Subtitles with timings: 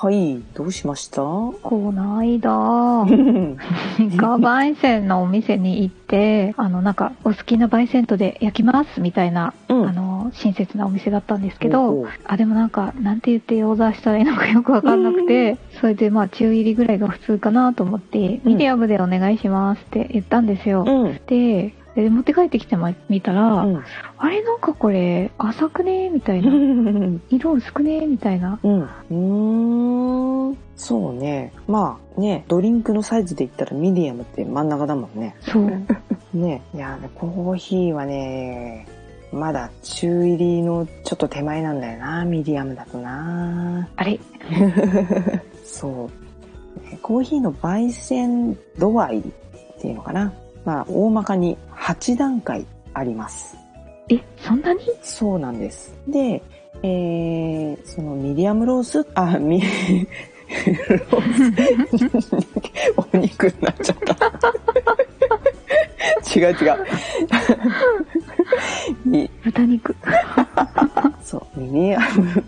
[0.00, 1.22] はいどうしました？
[1.22, 2.50] こないだ、
[3.98, 9.88] 自家焙煎のお店に行って、あの、なんか、お好きな焙煎とで焼きますみたいな、うん。
[9.88, 20.84] あの、親切なお店だったんですけどあ、でもなんか、なんて言ってオーダーしたらいいのかよくわかんなくて、それでまあ、中煎りぐらいが普通かなと思って、ミディアムでお願いしますって言ったんですよ。
[20.86, 21.20] うん。
[21.26, 22.76] で、で持って帰ってきて
[23.08, 23.84] みたら、うん
[24.20, 26.50] あれなんかこれ、浅くねみたいな。
[27.30, 28.58] 色薄くねみたいな。
[28.62, 28.80] うん。
[28.80, 30.56] うーん。
[30.76, 31.52] そうね。
[31.66, 35.36] まあね、ドリンクのサイズで言ったらミディアムって真ん中だもんね。
[35.40, 35.70] そう。
[36.34, 36.62] ね。
[36.74, 38.86] いや、コーヒーはね、
[39.32, 43.88] まだ中煎りのちょっと手前なんだよな、ミディアムだとな。
[43.96, 44.18] あれ？
[45.64, 46.10] そ
[46.80, 46.90] う。
[46.90, 49.22] ねコーヒーの焙煎度合いっ
[49.80, 50.32] ていうのかな。
[50.64, 51.56] まあ、大まかに
[51.88, 53.56] 8段階あります。
[54.10, 54.80] え、そんなに？
[55.02, 55.94] そうなんです。
[56.06, 56.42] で、
[56.82, 62.12] えー、そのミディアムロース、あ、ミ、ロース、
[62.94, 64.14] お肉になっちゃった。
[66.38, 66.86] 違う違う。
[69.06, 69.96] み豚肉。
[71.22, 72.44] そう、ミディアム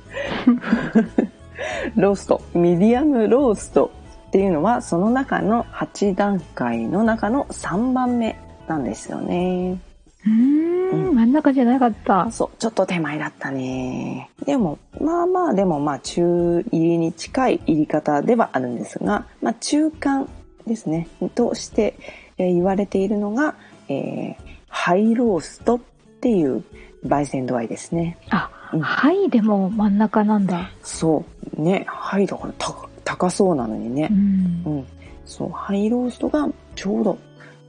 [1.97, 2.43] ロースト。
[2.53, 3.91] ミディアムロースト
[4.29, 9.81] っていうのは、その中の8段階の中の3番目なんですよね。
[10.27, 12.31] うーん、真ん中じゃなかった。
[12.31, 14.31] そう、ちょっと手前だったね。
[14.45, 20.29] でも、まあまあ、でもまあ、中煎りに近い煎り方ではあるんですが、まあ、中間
[20.67, 21.09] ですね。
[21.35, 21.95] として、
[22.39, 23.55] えー言われているのが、
[23.89, 25.81] えーハイローストっ
[26.21, 26.63] ていう
[27.05, 28.17] 焙煎度合いですね。
[28.31, 30.71] あ、うんはい、でも真ん中なんだ。
[30.83, 31.25] そ
[31.59, 31.61] う。
[31.61, 34.15] ね、ハイだから高高そうなのにねう。
[34.15, 34.71] んう。
[34.81, 34.87] ん。
[35.27, 37.19] そう、ハイローストがちょうど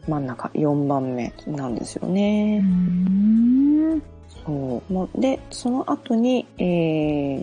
[0.07, 2.59] 真ん中、4番目なんですよね。
[2.59, 4.01] ん。
[4.45, 5.21] そう。
[5.21, 6.63] で、その後に、え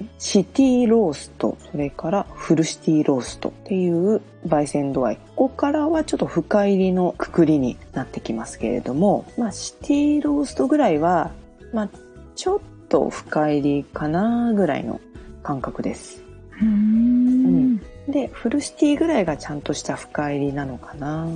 [0.00, 5.16] ー、シティロースト、それからフルシティローストっていう焙煎度合い。
[5.36, 11.30] ここからはちょっと深入りのくくりになってきますけれども、まあ、シティローストぐらいは、
[11.72, 11.88] まあ、
[12.34, 15.00] ちょっと深入りかなぐらいの
[15.42, 16.22] 感覚です。
[16.60, 17.78] うーん。
[18.08, 21.28] で、フルシティぐらいがちゃんとした深入りなのかな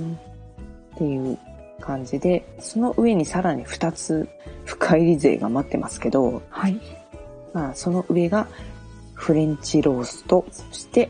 [0.95, 1.37] っていう
[1.79, 4.27] 感じで、その上にさらに2つ
[4.65, 6.79] 深入り勢が待ってますけど、はい。
[7.53, 8.47] まあ、その上が
[9.13, 11.09] フレンチロースト、そして、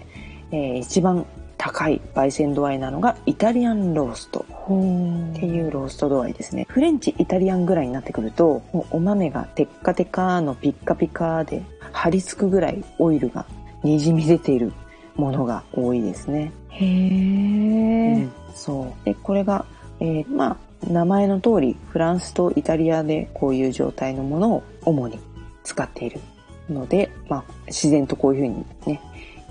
[0.52, 1.26] えー一番
[1.64, 6.66] 高い焙煎度合いなのがイタリアンローストっていうロースト度合いですね。
[6.68, 13.46] フレンチ、イタリアンぐらいになってくると、もうお豆がテッカテカのピッカピカで張り付くぐらいオイルが
[13.82, 14.74] にじみ出ている
[15.16, 16.52] ものが多いですね。
[16.70, 18.16] へー。
[18.16, 19.06] うんそう。
[19.06, 19.66] で、これが、
[20.00, 25.20] えーまあ、名前の通り、フランスとイタリアでこういう状態のものを主に
[25.64, 26.20] 使っている
[26.70, 29.02] ので、まあ、自然とこういうふうにね、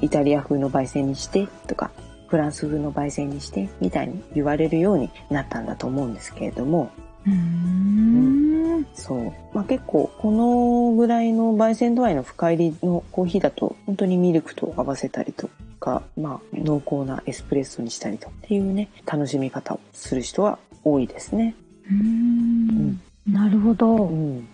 [0.00, 1.90] イタリア風の焙煎にしてとか、
[2.28, 6.90] フランス風の焙煎にしてみたいに言われるようになったんだと思うんですけれども、
[7.26, 8.86] うーん。
[8.94, 9.32] そう。
[9.54, 15.48] まあ、結構、このぐらいの焙煎度合いの深入りのコーヒーだと、本当にミルクと合わせたりと
[15.80, 21.54] か、まあ、濃厚なエスプレッソにしたりとっていうね、楽しみ方をする人は多いですね。
[21.90, 23.00] うーん。
[23.26, 24.06] なるほど。
[24.06, 24.48] うん。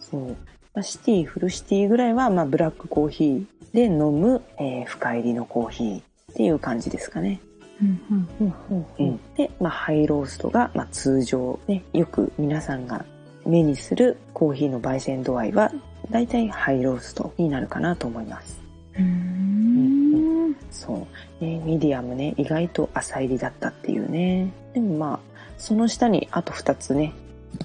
[0.00, 0.28] そう。
[0.74, 6.02] まあ、シティ、フルシティぐらいは、まあ、ブラックコーヒーで飲む、えー深煎りのコーヒーっ
[6.34, 7.40] ていう感じですかね。
[7.82, 13.04] うんうんうんうんうん、で、まあ、ハイローストが、まあ、通常、ね、よく皆さんが
[13.44, 15.72] 目にするコーヒーの焙煎度合いは、
[16.10, 18.60] だいたいハイローストになるかなと思います。
[18.94, 20.56] うーん。
[20.70, 21.06] そ
[21.40, 21.44] う。
[21.44, 24.52] ね、ミディアムね、意外と浅煎りだったっていうね。
[24.74, 25.20] でもまあ、
[25.58, 27.12] その下にあと2つね、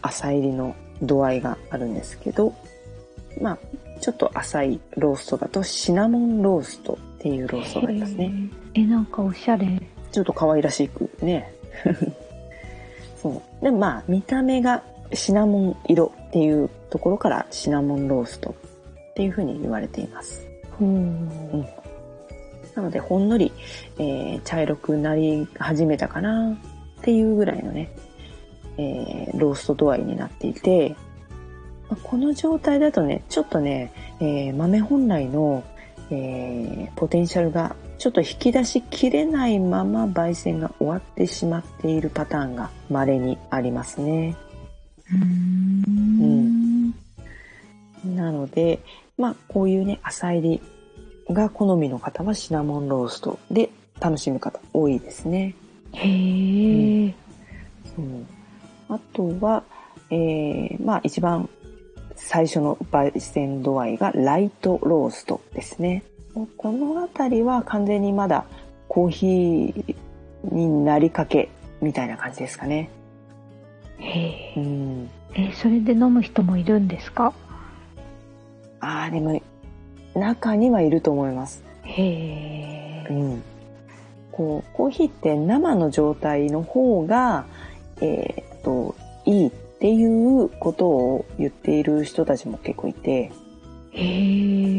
[0.01, 2.53] 浅入りの度合いがあるんですけど、
[3.41, 3.57] まあ、
[4.01, 8.31] ちょっと浅いローストだとシナモンローストっていうローストがありますね。
[8.73, 9.81] え、なんかおしゃれ。
[10.17, 11.53] ちょっと可愛らしくね。
[13.21, 13.63] そう。
[13.63, 14.81] でもまあ、見た目が
[15.13, 18.55] シナモン色っていうところからシナモンロースト
[19.11, 20.43] っていうふうに言われています。
[20.81, 21.29] うん。
[22.73, 23.51] なので、ほんのり、
[23.99, 26.57] えー茶色くなり始めたかな
[26.99, 27.91] っていうぐらいのね、
[28.77, 30.95] えーロースト度合いになっていて、
[31.89, 35.63] まあこの状態だとね、ちょっとね、えー豆本来の、
[36.09, 44.35] えーポテンシャルがちょっと引き出しきれないまま焙煎が終わってしまっているパターンが稀にありますね。
[45.11, 46.89] うん。
[48.15, 48.79] なので、
[49.17, 50.61] まあ、こういうね、浅入
[51.27, 55.55] りが好みの方はシナモンローストで楽しむ方多いですね。
[55.93, 57.13] へえ。
[57.95, 58.05] そう
[58.89, 59.63] あとは、
[60.09, 61.49] えー、まあ一番
[62.15, 66.03] 最初の焙煎度合いがライトローストですね。
[66.45, 68.45] このあたりは完全にまだ
[68.87, 69.95] コーヒー
[70.53, 71.49] になりかけ
[71.81, 72.89] みたいな感じですかね。
[73.97, 74.59] へえ。
[74.59, 75.09] うん。
[75.33, 77.33] え、それで飲む人もいるんですか？
[78.79, 79.41] ああ、でも
[80.15, 81.63] 中にはいると思います。
[81.83, 83.07] へえ。
[83.09, 83.43] うん。
[84.31, 87.45] こう、コーヒーって生の状態の方が、
[88.01, 88.95] えーっと、
[89.25, 93.31] いいっていうことを言っている人たちも結構いて、
[93.91, 94.03] へ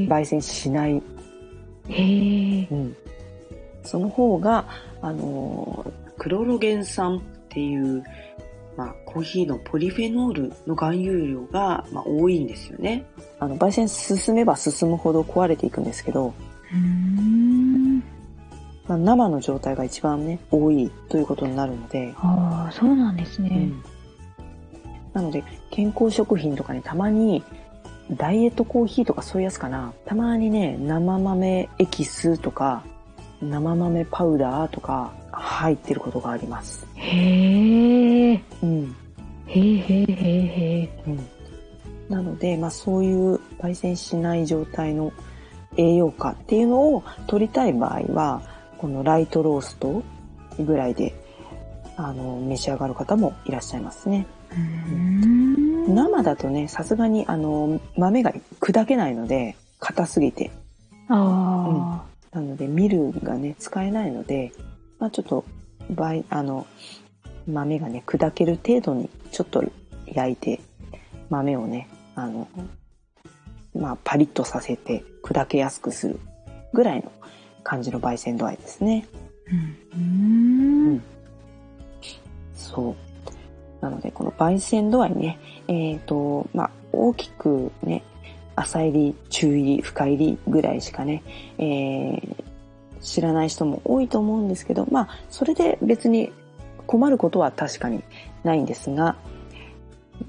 [0.04, 0.06] え。
[0.06, 1.02] 焙煎しない。
[1.88, 2.68] へえ。
[2.70, 2.96] うん。
[3.82, 4.66] その方が、
[5.00, 8.04] あのークロロゲン酸っていう、
[8.76, 13.06] まあ、コーヒーのポリフェノールの含有量が、まあ、多いんですよね。
[13.38, 16.34] あの、焙煎進めば進むほど壊れていくんですけど、
[16.72, 17.98] うん。
[18.86, 23.48] まあ、生の状態が一番ね、多いということになるので、ああ、そうなんですね。
[23.52, 23.84] うん
[25.14, 27.42] なので、健康食品とかにたまに、
[28.10, 29.92] ダイエットコーヒーとかそういうやつかな。
[30.06, 32.82] たまにね、生豆エキスとか、
[33.42, 36.86] 生豆パウダーとか入ってることがあります。
[36.94, 38.42] へえ。
[38.62, 38.96] うん。
[39.46, 41.02] へえへえへえへえ。
[41.06, 41.26] うん。
[42.08, 45.12] なので、まあそういう焙煎しない状態の
[45.76, 48.42] 栄養価っていうのを取りたい場合は、
[48.78, 50.02] このライトロースト
[50.58, 51.14] ぐらいで、
[51.96, 54.26] あの、召し上がる方もいらっしゃいますね。
[54.50, 54.54] う
[54.94, 55.27] ん。
[55.88, 60.50] 生だとね、さすがにあの、豆が砕けないので、硬すぎて。
[61.08, 64.52] あなので、ミルがね、使えないので、
[64.98, 65.44] まあちょっと、
[65.90, 66.66] 場合、あの、
[67.46, 69.64] 豆がね、砕ける程度にちょっと
[70.06, 70.60] 焼いて、
[71.30, 72.46] 豆をね、あの、
[73.74, 76.20] まあパリッとさせて砕けやすくする
[76.72, 77.10] ぐらいの
[77.64, 79.06] 感じの焙煎度合いですね。
[79.50, 79.96] あ。
[79.96, 81.02] うん。
[82.54, 83.07] そう。
[83.80, 85.38] なので、この焙煎度合いね、
[85.68, 88.02] えっ、と、まあ、大きくね、
[88.56, 91.22] 浅入り、中入り、深入りぐらいしかね、
[91.58, 92.48] えー
[93.00, 96.32] 知らない人も多いと思うんですけど、まあ、それで別に
[96.86, 98.02] 困ることは確かに
[98.44, 99.16] ないんですが、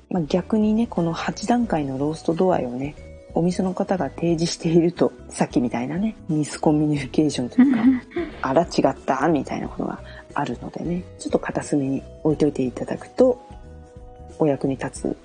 [0.10, 2.96] まあ、逆にね、この8段階のロースト度合いをね、
[3.33, 7.83] お店の方が提示していると、さっきみたいなね、ミスコミュニケーションというか、
[8.49, 9.99] あら違ったみたいなことが
[10.33, 13.39] あるのでね、ちょっと片隅に置いといていただくと、
[14.39, 15.17] お役に立つ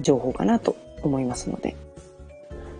[0.00, 1.76] 情報かなと思いますので。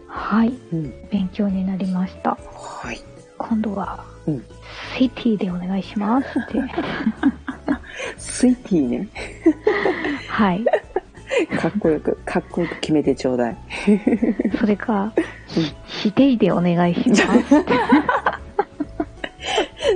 [0.07, 0.49] はい。
[0.73, 1.09] うん。
[1.11, 2.39] 勉強になりました。
[2.55, 3.01] はい。
[3.39, 4.43] 今度は、うん
[4.99, 6.59] シティでお願いしますって。
[8.17, 9.09] スイティね。
[10.29, 10.65] はい。
[11.61, 13.57] かっこよく、かっこよく決めてちょうだい。
[14.59, 15.13] それか、
[15.47, 17.23] しシテイでお願いします。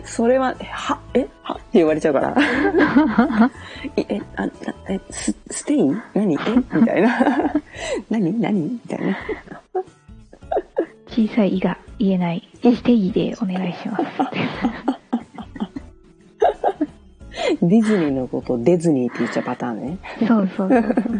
[0.04, 1.26] それは、は、え？
[1.42, 1.54] は？
[1.54, 2.36] って言われちゃうから。
[3.96, 4.52] え、 え、あ、な
[4.88, 5.78] え、ス、ステイ？
[6.14, 6.34] 何？
[6.34, 6.38] え？
[6.72, 7.18] みたいな。
[8.10, 8.40] 何？
[8.40, 8.62] 何？
[8.62, 9.18] みたいな。
[11.08, 12.48] 小さい「い」が言えない。
[12.62, 14.04] シテイでお願いします。
[17.62, 19.98] ディズニーのことをデズニーって言っちゃうパターンね。
[20.26, 21.19] そうそうそう。